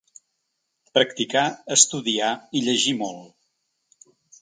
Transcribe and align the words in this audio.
Practicar, 0.99 1.45
estudiar 1.77 2.33
i 2.59 2.65
llegir 2.71 2.99
molt. 3.07 4.05